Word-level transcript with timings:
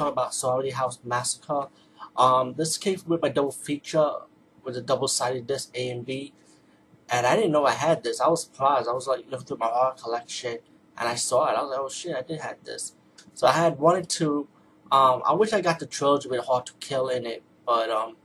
talk 0.00 0.12
about 0.12 0.34
Sorority 0.34 0.70
House 0.70 0.98
Massacre. 1.04 1.68
Um, 2.16 2.54
this 2.54 2.78
came 2.78 2.98
with 3.06 3.20
my 3.22 3.28
double 3.28 3.52
feature 3.52 4.10
with 4.64 4.76
a 4.76 4.80
double-sided 4.80 5.46
disc 5.46 5.70
A 5.74 5.90
and 5.90 6.04
B, 6.04 6.32
and 7.10 7.26
I 7.26 7.36
didn't 7.36 7.52
know 7.52 7.66
I 7.66 7.72
had 7.72 8.02
this. 8.02 8.20
I 8.20 8.28
was 8.28 8.44
surprised. 8.44 8.88
I 8.88 8.92
was 8.92 9.06
like 9.06 9.24
looking 9.30 9.46
through 9.46 9.58
my 9.58 9.66
horror 9.66 9.94
collection, 10.02 10.58
and 10.96 11.08
I 11.08 11.14
saw 11.14 11.50
it. 11.50 11.56
I 11.56 11.62
was 11.62 11.70
like, 11.70 11.80
oh 11.80 11.88
shit, 11.88 12.16
I 12.16 12.22
did 12.22 12.40
have 12.40 12.56
this. 12.64 12.94
So 13.34 13.46
I 13.46 13.52
had 13.52 13.78
one 13.78 13.96
and 13.96 14.08
two. 14.08 14.48
Um, 14.90 15.22
I 15.24 15.34
wish 15.34 15.52
I 15.52 15.60
got 15.60 15.78
the 15.78 15.86
trilogy 15.86 16.28
with 16.28 16.44
Hard 16.46 16.66
to 16.66 16.72
Kill 16.80 17.08
in 17.08 17.26
it, 17.26 17.42
but 17.66 17.90
um, 17.90 18.16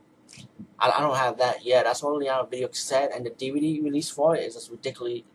I, 0.80 0.92
I 0.92 1.00
don't 1.02 1.18
have 1.18 1.38
that 1.38 1.66
yet. 1.66 1.86
That's 1.86 2.04
only 2.04 2.30
on 2.30 2.46
a 2.46 2.48
video 2.48 2.70
cassette, 2.70 3.12
and 3.14 3.26
the 3.26 3.32
DVD 3.32 3.84
release 3.84 4.10
for 4.10 4.36
it 4.36 4.44
is 4.44 4.56
just 4.56 4.72
ridiculously, 4.72 5.26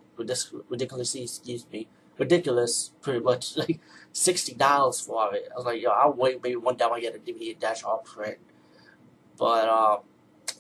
ridiculously, 0.69 1.23
excuse 1.23 1.67
me, 1.71 1.87
ridiculous, 2.21 2.93
pretty 3.01 3.19
much 3.19 3.57
like 3.57 3.81
sixty 4.13 4.55
dollars 4.55 5.01
for 5.01 5.35
it. 5.35 5.49
I 5.51 5.57
was 5.57 5.65
like, 5.65 5.83
yo, 5.83 5.91
I'll 5.91 6.13
wait 6.13 6.41
maybe 6.43 6.57
one 6.57 6.77
time 6.77 6.93
I 6.93 7.01
get 7.01 7.17
a 7.17 7.19
DVD 7.19 7.59
dash 7.59 7.83
off 7.83 8.05
print. 8.05 8.39
But 9.37 9.69
um, 9.69 9.99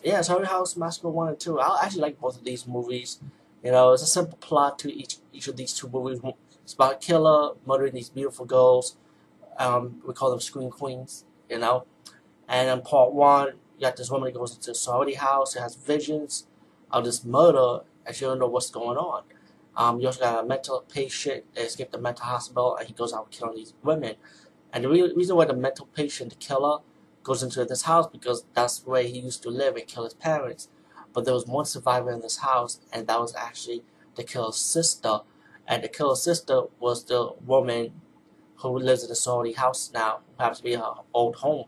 yeah, 0.03 0.23
Sorry 0.23 0.47
House 0.47 0.77
Massacre 0.77 1.11
one 1.11 1.29
and 1.29 1.39
two. 1.39 1.61
I 1.61 1.85
actually 1.85 2.01
like 2.01 2.19
both 2.19 2.39
of 2.39 2.45
these 2.45 2.67
movies. 2.67 3.21
You 3.63 3.71
know, 3.71 3.93
it's 3.93 4.03
a 4.03 4.07
simple 4.07 4.39
plot 4.39 4.79
to 4.81 4.93
each 4.93 5.19
each 5.33 5.47
of 5.47 5.57
these 5.57 5.75
two 5.75 5.89
movies. 5.89 6.21
It's 6.65 6.73
about 6.73 6.95
a 6.95 6.97
killer 6.97 7.55
murdering 7.67 7.95
these 7.95 8.09
beautiful 8.09 8.47
girls. 8.47 8.97
Um, 9.59 10.01
we 10.07 10.15
call 10.15 10.31
them 10.31 10.41
screen 10.41 10.71
queens. 10.71 11.25
You 11.51 11.59
know, 11.59 11.85
and 12.49 12.71
in 12.71 12.81
part 12.81 13.13
one, 13.13 13.49
you 13.77 13.83
got 13.83 13.97
this 13.97 14.11
woman 14.11 14.33
that 14.33 14.39
goes 14.39 14.55
into 14.55 14.71
a 14.71 14.75
sorority 14.75 15.15
house 15.15 15.55
and 15.55 15.63
has 15.63 15.75
visions 15.75 16.47
of 16.91 17.05
this 17.05 17.25
murder, 17.25 17.81
and 18.07 18.17
she 18.17 18.25
don't 18.25 18.39
know 18.39 18.49
what's 18.49 18.71
going 18.71 18.97
on. 18.97 19.25
Um, 19.77 20.01
you 20.01 20.07
also 20.07 20.21
got 20.21 20.45
a 20.45 20.47
mental 20.47 20.85
patient 20.93 21.45
escaped 21.57 21.93
the 21.93 21.99
mental 21.99 22.27
hospital, 22.27 22.77
and 22.77 22.89
he 22.89 22.95
goes 22.95 23.13
out 23.13 23.31
killing 23.31 23.57
these 23.57 23.75
women. 23.83 24.17
And 24.73 24.85
the 24.85 24.89
re 24.89 25.13
reason 25.15 25.37
why 25.37 25.45
the 25.47 25.55
mental 25.55 25.87
patient, 25.87 26.31
the 26.31 26.37
killer, 26.37 26.79
goes 27.23 27.43
into 27.43 27.65
this 27.65 27.83
house 27.83 28.07
because 28.07 28.45
that's 28.55 28.85
where 28.87 29.03
he 29.03 29.19
used 29.19 29.43
to 29.43 29.51
live 29.51 29.77
and 29.77 29.87
kill 29.87 30.05
his 30.05 30.15
parents. 30.15 30.69
But 31.13 31.25
there 31.25 31.35
was 31.35 31.47
one 31.47 31.65
survivor 31.65 32.11
in 32.11 32.21
this 32.21 32.39
house, 32.39 32.81
and 32.93 33.07
that 33.07 33.21
was 33.21 33.35
actually 33.35 33.85
the 34.15 34.25
killer's 34.25 34.57
sister. 34.57 35.21
And 35.67 35.85
the 35.85 35.89
killer's 35.89 36.23
sister 36.23 36.63
was 36.79 37.05
the 37.05 37.33
woman 37.45 37.93
who 38.57 38.79
lives 38.79 39.03
in 39.03 39.09
the 39.09 39.17
sorority 39.17 39.53
house 39.53 39.91
now, 39.93 40.21
who 40.37 40.43
happens 40.43 40.59
to 40.59 40.65
be 40.65 40.75
her 40.75 40.95
old 41.13 41.37
home. 41.37 41.67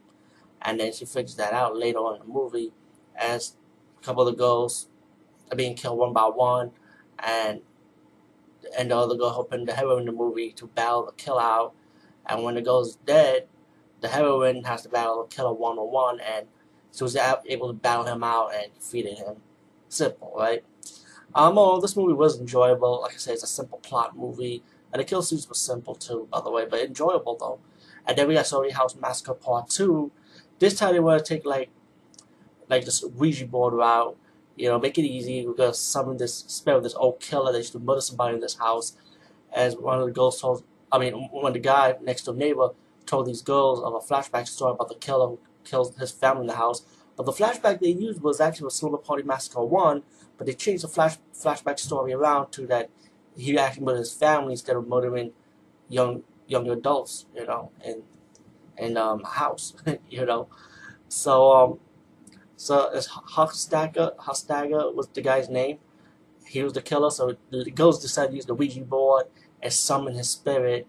And 0.60 0.78
then 0.78 0.92
she 0.92 1.04
figures 1.04 1.36
that 1.36 1.52
out 1.52 1.76
later 1.76 1.98
on 1.98 2.20
in 2.20 2.26
the 2.26 2.32
movie 2.32 2.72
as 3.16 3.56
a 4.00 4.04
couple 4.04 4.26
of 4.26 4.32
the 4.32 4.38
girls 4.38 4.88
are 5.50 5.56
being 5.56 5.74
killed 5.74 5.98
one 5.98 6.12
by 6.12 6.24
one, 6.24 6.72
and 7.18 7.60
and 8.78 8.92
all 8.92 9.08
the 9.08 9.16
girl 9.16 9.30
helping 9.30 9.64
the 9.64 9.74
heroine 9.74 10.00
in 10.00 10.06
the 10.06 10.12
movie 10.12 10.52
to 10.52 10.66
battle 10.66 11.06
the 11.06 11.12
kill 11.12 11.38
out. 11.38 11.74
And 12.26 12.42
when 12.42 12.54
the 12.54 12.62
girl's 12.62 12.96
dead, 12.96 13.48
the 14.00 14.08
heroine 14.08 14.64
has 14.64 14.82
to 14.82 14.88
battle 14.88 15.22
the 15.22 15.34
killer 15.34 15.52
one 15.52 15.78
on 15.78 15.90
one, 15.90 16.20
and 16.20 16.46
she 16.92 17.04
was 17.04 17.16
able 17.16 17.68
to 17.68 17.72
battle 17.72 18.04
him 18.04 18.22
out 18.22 18.54
and 18.54 18.72
defeated 18.74 19.18
him. 19.18 19.36
Simple, 19.88 20.32
right? 20.36 20.64
Um, 21.34 21.56
well, 21.56 21.80
this 21.80 21.96
movie 21.96 22.12
was 22.12 22.38
enjoyable. 22.38 23.00
Like 23.00 23.14
I 23.14 23.16
said, 23.16 23.34
it's 23.34 23.42
a 23.42 23.46
simple 23.46 23.78
plot 23.78 24.16
movie, 24.16 24.62
and 24.92 25.00
the 25.00 25.04
kill 25.04 25.22
scenes 25.22 25.48
were 25.48 25.54
simple 25.54 25.94
too, 25.94 26.28
by 26.30 26.40
the 26.40 26.50
way, 26.50 26.66
but 26.68 26.80
enjoyable 26.80 27.36
though. 27.36 27.58
And 28.06 28.18
then 28.18 28.28
we 28.28 28.34
got 28.34 28.46
Sorry 28.46 28.70
House 28.70 28.96
Massacre 28.96 29.34
Part 29.34 29.70
Two. 29.70 30.10
This 30.58 30.76
time 30.76 30.92
they 30.92 31.00
want 31.00 31.24
to 31.24 31.34
take 31.34 31.46
like, 31.46 31.70
like 32.68 32.84
this 32.84 33.02
Ouija 33.02 33.46
board 33.46 33.74
route. 33.74 34.16
You 34.56 34.68
know, 34.68 34.78
make 34.78 34.98
it 34.98 35.02
easy. 35.04 35.46
We're 35.46 35.54
gonna 35.54 35.74
summon 35.74 36.16
this 36.16 36.34
spirit, 36.34 36.82
this 36.82 36.94
old 36.94 37.20
killer 37.20 37.52
that 37.52 37.58
used 37.58 37.72
to 37.72 37.78
murder 37.78 38.00
somebody 38.00 38.34
in 38.34 38.40
this 38.40 38.56
house. 38.56 38.96
As 39.52 39.76
one 39.76 39.98
of 40.00 40.06
the 40.06 40.12
girls 40.12 40.40
told, 40.40 40.64
I 40.90 40.98
mean, 40.98 41.14
when 41.30 41.52
the 41.52 41.58
guy 41.58 41.96
next 42.02 42.24
door 42.24 42.34
neighbor 42.34 42.70
told 43.06 43.26
these 43.26 43.42
girls 43.42 43.80
of 43.80 43.94
a 43.94 43.98
flashback 44.00 44.48
story 44.48 44.72
about 44.72 44.88
the 44.88 44.94
killer 44.94 45.28
who 45.28 45.38
kills 45.64 45.96
his 45.96 46.10
family 46.12 46.42
in 46.42 46.46
the 46.48 46.56
house. 46.56 46.84
But 47.16 47.26
the 47.26 47.32
flashback 47.32 47.80
they 47.80 47.88
used 47.88 48.22
was 48.22 48.40
actually 48.40 48.68
a 48.68 48.70
Slumber 48.70 48.98
Party 48.98 49.22
Massacre 49.22 49.64
1, 49.64 50.02
but 50.38 50.46
they 50.46 50.54
changed 50.54 50.84
the 50.84 50.88
flash 50.88 51.16
flashback 51.34 51.78
story 51.78 52.12
around 52.12 52.52
to 52.52 52.66
that 52.68 52.90
he 53.36 53.58
actually 53.58 53.84
murdered 53.84 53.98
his 54.00 54.12
family 54.12 54.52
instead 54.52 54.76
of 54.76 54.88
murdering 54.88 55.32
young 55.88 56.22
young 56.46 56.68
adults, 56.70 57.26
you 57.34 57.46
know, 57.46 57.70
in 57.84 58.02
in 58.78 58.96
um 58.96 59.22
house, 59.24 59.74
you 60.10 60.24
know. 60.24 60.48
So 61.08 61.52
um 61.52 61.80
so 62.64 62.90
it's 62.92 63.08
Hochstagger 63.08 64.16
Hochstagger 64.16 64.94
was 64.94 65.08
the 65.08 65.22
guy's 65.22 65.48
name. 65.48 65.78
He 66.46 66.62
was 66.62 66.72
the 66.72 66.82
killer, 66.82 67.10
so 67.10 67.36
the 67.50 67.70
ghost 67.70 68.02
decided 68.02 68.30
to 68.30 68.36
use 68.36 68.46
the 68.46 68.54
Ouija 68.54 68.82
board 68.82 69.24
and 69.62 69.72
summon 69.72 70.14
his 70.14 70.28
spirit 70.30 70.86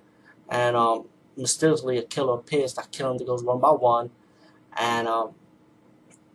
and 0.50 0.76
um 0.76 1.06
mysteriously 1.36 1.98
a 1.98 2.04
killer 2.04 2.36
appears 2.36 2.74
that 2.76 2.92
killing 2.92 3.18
them 3.18 3.28
goes 3.28 3.44
one 3.44 3.60
by 3.60 3.72
one, 3.72 4.12
and 4.78 5.08
um, 5.08 5.32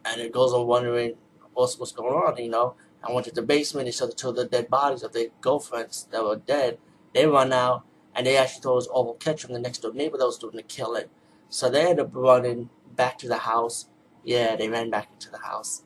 and 0.04 0.20
it 0.20 0.32
goes 0.32 0.52
on 0.52 0.66
wondering 0.66 1.14
what's 1.54 1.78
what's 1.78 1.92
going 1.92 2.14
on, 2.14 2.36
you 2.42 2.50
know. 2.50 2.74
I 3.02 3.12
went 3.12 3.26
to 3.26 3.32
the 3.32 3.42
basement. 3.42 3.86
They 3.86 3.92
showed 3.92 4.10
the 4.10 4.14
two 4.14 4.30
of 4.30 4.36
the 4.36 4.44
dead 4.44 4.68
bodies 4.68 5.04
of 5.04 5.12
their 5.12 5.28
girlfriends 5.40 6.08
that 6.10 6.24
were 6.24 6.36
dead. 6.36 6.78
They 7.14 7.26
run 7.26 7.52
out, 7.52 7.84
and 8.14 8.26
they 8.26 8.36
actually 8.36 8.62
thought 8.62 8.72
it 8.72 8.76
was 8.76 8.86
Orville 8.88 9.14
Ketchum, 9.14 9.52
the 9.52 9.60
next 9.60 9.78
door 9.78 9.92
neighbor 9.92 10.18
that 10.18 10.26
was 10.26 10.38
doing 10.38 10.56
the 10.56 10.62
killing. 10.62 11.06
So 11.48 11.70
they 11.70 11.82
ended 11.82 12.06
up 12.06 12.10
running 12.12 12.70
back 12.96 13.18
to 13.18 13.28
the 13.28 13.38
house. 13.38 13.88
Yeah, 14.24 14.56
they 14.56 14.68
ran 14.68 14.90
back 14.90 15.08
into 15.12 15.30
the 15.30 15.38
house, 15.38 15.82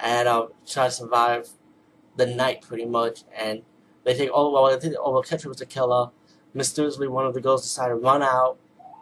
and 0.00 0.28
um, 0.28 0.48
try 0.66 0.86
to 0.86 0.90
survive 0.90 1.48
the 2.16 2.26
night 2.26 2.62
pretty 2.62 2.84
much. 2.84 3.24
And 3.36 3.62
they 4.04 4.14
think, 4.14 4.30
oh 4.34 4.50
well, 4.50 4.66
I 4.66 4.78
think 4.78 4.94
Orville 4.98 5.22
Ketchum 5.22 5.48
was 5.48 5.58
the 5.58 5.66
killer 5.66 6.10
mysteriously 6.54 7.08
one 7.08 7.26
of 7.26 7.34
the 7.34 7.40
girls 7.40 7.62
decided 7.62 7.94
to 7.94 8.00
run 8.00 8.22
out, 8.22 8.58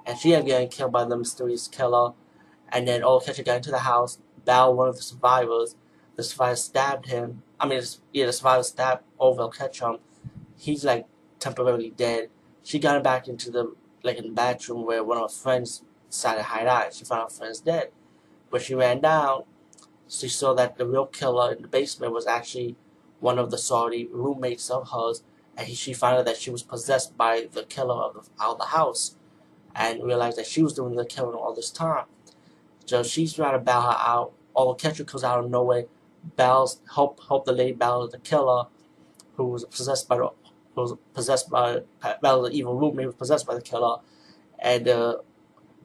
and 0.06 0.18
she 0.18 0.34
ended 0.34 0.44
up 0.44 0.48
getting 0.48 0.68
killed 0.68 0.92
by 0.92 1.04
the 1.04 1.16
mysterious 1.16 1.68
killer. 1.68 2.12
And 2.68 2.86
then 2.86 3.02
Old 3.02 3.24
Catcher 3.24 3.42
got 3.42 3.56
into 3.56 3.70
the 3.70 3.80
house, 3.80 4.18
battled 4.44 4.76
one 4.76 4.88
of 4.88 4.96
the 4.96 5.02
survivors. 5.02 5.76
The 6.16 6.22
survivor 6.22 6.56
stabbed 6.56 7.06
him. 7.06 7.42
I 7.58 7.66
mean, 7.66 7.82
yeah, 8.12 8.26
the 8.26 8.32
survivor 8.32 8.62
stabbed 8.62 9.02
Orville 9.18 9.50
Ketchum. 9.50 9.98
He's 10.56 10.84
like 10.84 11.06
temporarily 11.38 11.90
dead. 11.90 12.28
She 12.62 12.78
got 12.78 12.96
him 12.96 13.02
back 13.02 13.26
into 13.26 13.50
the 13.50 13.74
like 14.02 14.18
in 14.18 14.24
the 14.24 14.32
bathroom 14.32 14.86
where 14.86 15.02
one 15.04 15.18
of 15.18 15.24
her 15.24 15.28
friends 15.28 15.82
decided 16.08 16.38
to 16.38 16.44
hide 16.44 16.66
out. 16.66 16.94
She 16.94 17.04
found 17.04 17.22
her 17.22 17.28
friend's 17.28 17.60
dead. 17.60 17.90
When 18.50 18.60
she 18.60 18.74
ran 18.74 19.00
down, 19.00 19.44
she 20.08 20.28
saw 20.28 20.54
that 20.54 20.76
the 20.76 20.86
real 20.86 21.06
killer 21.06 21.52
in 21.52 21.62
the 21.62 21.68
basement 21.68 22.12
was 22.12 22.26
actually 22.26 22.76
one 23.20 23.38
of 23.38 23.50
the 23.50 23.58
sorority 23.58 24.08
roommates 24.10 24.70
of 24.70 24.90
hers 24.90 25.22
and 25.56 25.68
he, 25.68 25.74
she 25.74 25.92
found 25.92 26.18
out 26.18 26.24
that 26.24 26.36
she 26.36 26.50
was 26.50 26.62
possessed 26.62 27.16
by 27.16 27.46
the 27.52 27.64
killer 27.64 27.94
of 27.94 28.14
the, 28.14 28.42
out 28.42 28.52
of 28.52 28.58
the 28.58 28.64
house 28.66 29.16
and 29.74 30.02
realized 30.02 30.38
that 30.38 30.46
she 30.46 30.62
was 30.62 30.72
doing 30.74 30.96
the 30.96 31.04
killing 31.04 31.34
all 31.34 31.54
this 31.54 31.70
time. 31.70 32.06
So 32.86 33.02
she's 33.02 33.34
trying 33.34 33.52
to 33.52 33.58
bail 33.58 33.82
her 33.82 33.96
out. 33.98 34.32
All 34.54 34.72
the 34.72 34.78
catcher 34.78 35.04
comes 35.04 35.22
out 35.22 35.44
of 35.44 35.50
nowhere, 35.50 35.84
bails, 36.36 36.80
help 36.94 37.20
help 37.28 37.44
the 37.44 37.52
lady 37.52 37.72
battle 37.72 38.08
the 38.08 38.18
killer, 38.18 38.66
who 39.34 39.46
was 39.46 39.64
possessed 39.64 40.08
by 40.08 40.16
the 40.16 40.30
who 40.74 40.80
was 40.80 40.94
possessed 41.14 41.50
by 41.50 41.82
battle 42.00 42.42
the 42.42 42.50
evil 42.50 42.74
roommate 42.74 43.04
who 43.04 43.08
was 43.08 43.16
possessed 43.16 43.46
by 43.46 43.54
the 43.54 43.62
killer, 43.62 43.98
and 44.58 44.88
uh, 44.88 45.18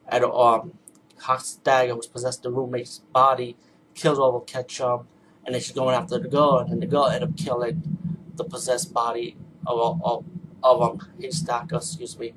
and 0.08 0.24
um, 0.24 0.74
Hochstagger 1.22 1.96
was 1.96 2.08
possessed 2.08 2.44
the 2.44 2.52
roommate's 2.52 3.00
body, 3.12 3.56
kills 3.94 4.18
the 4.18 4.40
Ketchum, 4.52 5.08
and 5.46 5.54
then 5.54 5.62
she's 5.62 5.76
going 5.76 5.96
after 5.96 6.20
the 6.20 6.28
girl, 6.28 6.60
and 6.60 6.82
the 6.82 6.88
girl 6.88 7.08
ended 7.08 7.30
up 7.30 7.38
killing 7.38 7.98
the 8.36 8.44
possessed 8.44 8.94
body 8.94 9.38
of 9.66 10.02
of 10.04 10.26
of 10.64 10.82
um, 10.82 11.00
Haystack, 11.20 11.72
excuse 11.72 12.18
me, 12.18 12.34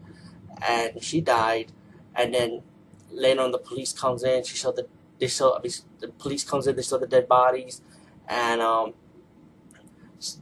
and 0.66 1.02
she 1.02 1.20
died. 1.20 1.72
And 2.14 2.34
then 2.34 2.62
later 3.10 3.40
on, 3.40 3.52
the 3.52 3.58
police 3.58 3.92
comes 3.92 4.22
in. 4.22 4.44
She 4.44 4.56
saw 4.56 4.72
the 4.72 4.86
they 5.18 5.28
saw 5.28 5.58
I 5.58 5.62
mean, 5.62 5.72
the 6.00 6.08
police 6.08 6.44
comes 6.44 6.66
in. 6.66 6.76
They 6.76 6.82
saw 6.82 6.98
the 6.98 7.06
dead 7.06 7.28
bodies, 7.28 7.82
and 8.28 8.60
um, 8.60 8.94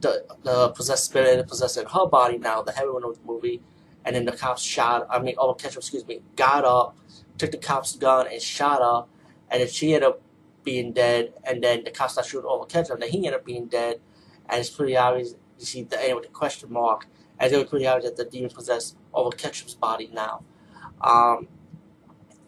the 0.01 0.25
the 0.43 0.69
possessed 0.69 1.05
spirit 1.05 1.47
possessing 1.47 1.85
her 1.87 2.07
body 2.07 2.37
now, 2.37 2.61
the 2.61 2.73
heroine 2.73 3.03
of 3.03 3.15
the 3.15 3.25
movie. 3.25 3.61
And 4.07 4.15
then 4.15 4.23
the 4.23 4.31
cops 4.31 4.61
shot. 4.61 5.05
I 5.09 5.19
mean, 5.19 5.35
oh, 5.37 5.53
catch 5.53 5.75
excuse 5.75 6.07
me, 6.07 6.21
got 6.37 6.63
up, 6.63 6.97
took 7.37 7.51
the 7.51 7.57
cop's 7.57 7.97
gun 7.97 8.27
and 8.31 8.41
shot 8.41 8.79
her, 8.79 9.05
and 9.51 9.61
then 9.61 9.67
she 9.67 9.93
ended 9.93 10.09
up 10.09 10.21
being 10.63 10.93
dead. 10.93 11.33
And 11.43 11.61
then 11.61 11.83
the 11.83 11.91
cops 11.91 12.13
started 12.13 12.29
shooting 12.29 12.49
Orville 12.49 12.67
Ketchum, 12.67 12.93
and 12.93 13.03
then 13.03 13.09
he 13.09 13.17
ended 13.17 13.33
up 13.33 13.45
being 13.45 13.65
dead. 13.65 13.99
And 14.49 14.61
it's 14.61 14.69
pretty 14.69 14.95
obvious 14.95 15.35
you 15.59 15.65
see 15.65 15.83
the 15.83 16.01
end 16.01 16.15
with 16.15 16.23
the 16.23 16.31
question 16.31 16.71
mark, 16.71 17.07
as 17.37 17.51
it 17.51 17.57
was 17.57 17.65
pretty 17.65 17.85
obvious 17.85 18.11
that 18.11 18.23
the 18.23 18.29
demon 18.29 18.49
possessed 18.49 18.95
Orville 19.11 19.33
Ketchum's 19.33 19.75
body 19.75 20.09
now. 20.13 20.41
Um, 21.01 21.49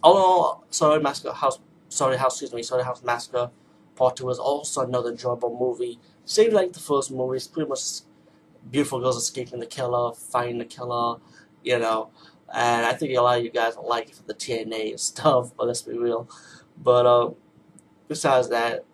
although 0.01 0.63
Sorry 0.69 1.01
Massacre 1.01 1.33
House, 1.33 1.59
Sorry 1.89 2.15
House, 2.15 2.35
excuse 2.35 2.53
me, 2.53 2.63
Sorry 2.63 2.85
House 2.85 3.03
Massacre 3.03 3.51
Part 3.97 4.15
Two 4.15 4.27
was 4.27 4.39
also 4.39 4.85
another 4.85 5.09
enjoyable 5.09 5.57
movie. 5.59 5.99
Same 6.23 6.53
like 6.53 6.71
the 6.71 6.79
first 6.79 7.11
movie, 7.11 7.35
it's 7.35 7.47
pretty 7.47 7.67
much 7.67 7.81
beautiful 8.71 8.99
girls 8.99 9.17
escaping 9.17 9.59
the 9.59 9.65
killer, 9.65 10.13
fighting 10.13 10.59
the 10.59 10.65
killer, 10.65 11.19
you 11.63 11.79
know. 11.79 12.09
And 12.53 12.85
I 12.85 12.93
think 12.93 13.15
a 13.15 13.21
lot 13.21 13.37
of 13.37 13.43
you 13.43 13.51
guys 13.51 13.75
like 13.77 14.09
it 14.09 14.15
for 14.15 14.23
the 14.23 14.33
TNA 14.33 14.91
and 14.91 14.99
stuff, 15.11 15.51
but 15.55 15.67
let's 15.67 15.81
be 15.81 15.97
real. 15.97 16.29
But 16.81 17.05
uh, 17.05 17.31
besides 18.07 18.49
that, 18.49 18.85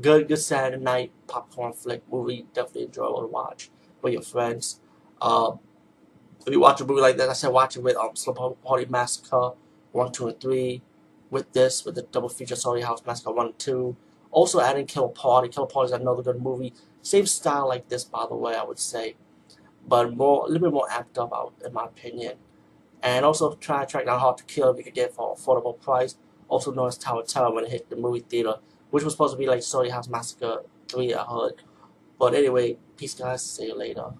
good, 0.00 0.28
good 0.28 0.38
Saturday 0.38 0.82
night 0.82 1.12
popcorn 1.26 1.72
flick 1.72 2.02
movie. 2.10 2.46
Definitely 2.54 2.84
enjoyable 2.84 3.22
to 3.22 3.26
watch 3.26 3.70
with 4.00 4.12
your 4.12 4.22
friends. 4.22 4.80
Uh, 5.20 5.52
if 6.46 6.52
you 6.52 6.60
watch 6.60 6.80
a 6.80 6.84
movie 6.84 7.00
like 7.00 7.16
that, 7.18 7.28
I 7.28 7.34
said 7.34 7.48
watch 7.48 7.76
it 7.76 7.82
with 7.82 7.96
um, 7.96 8.16
Slumber 8.16 8.50
Party 8.64 8.86
Massacre 8.88 9.52
1, 9.92 10.12
2, 10.12 10.28
and 10.28 10.40
3. 10.40 10.82
With 11.30 11.52
this, 11.52 11.84
with 11.84 11.94
the 11.94 12.02
double 12.02 12.28
feature 12.28 12.56
Sorry 12.56 12.82
House 12.82 13.02
Massacre 13.06 13.32
1 13.32 13.46
and 13.46 13.58
2. 13.58 13.96
Also 14.30 14.60
adding 14.60 14.86
Kill 14.86 15.08
Party. 15.08 15.48
Kill 15.48 15.66
Party 15.66 15.86
is 15.86 15.92
another 15.92 16.22
good 16.22 16.42
movie. 16.42 16.74
Same 17.00 17.26
style 17.26 17.68
like 17.68 17.88
this, 17.88 18.04
by 18.04 18.26
the 18.28 18.34
way, 18.34 18.54
I 18.54 18.64
would 18.64 18.78
say. 18.78 19.16
But 19.86 20.16
more, 20.16 20.44
a 20.44 20.48
little 20.48 20.68
bit 20.68 20.74
more 20.74 20.88
amped 20.88 21.18
up, 21.18 21.54
in 21.64 21.72
my 21.72 21.84
opinion. 21.84 22.36
And 23.02 23.24
also 23.24 23.54
try 23.54 23.84
to 23.84 23.90
track 23.90 24.06
down 24.06 24.20
Hard 24.20 24.38
to 24.38 24.44
Kill 24.44 24.70
if 24.70 24.78
you 24.78 24.84
could 24.84 24.94
get 24.94 25.14
for 25.14 25.34
affordable 25.34 25.80
price. 25.80 26.16
Also 26.48 26.72
known 26.72 26.88
as 26.88 26.98
Tower 26.98 27.24
Tower 27.24 27.52
when 27.52 27.64
it 27.64 27.70
hit 27.70 27.90
the 27.90 27.96
movie 27.96 28.20
theater. 28.20 28.56
Which 28.90 29.04
was 29.04 29.14
supposed 29.14 29.32
to 29.32 29.38
be 29.38 29.46
like 29.46 29.62
Sorry 29.62 29.90
House 29.90 30.08
Massacre 30.08 30.62
3, 30.88 31.14
I 31.14 31.24
heard. 31.24 31.62
But 32.18 32.34
anyway, 32.34 32.76
peace 32.96 33.14
guys. 33.14 33.44
See 33.44 33.66
you 33.66 33.76
later. 33.76 34.12